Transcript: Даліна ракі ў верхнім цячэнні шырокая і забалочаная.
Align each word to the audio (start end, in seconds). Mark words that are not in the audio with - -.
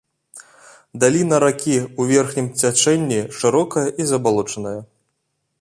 Даліна 1.03 1.35
ракі 1.43 1.75
ў 1.99 2.21
верхнім 2.21 2.47
цячэнні 2.63 3.21
шырокая 3.41 3.87
і 4.03 4.11
забалочаная. 4.15 4.77